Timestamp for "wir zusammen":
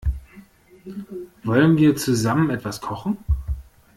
1.77-2.49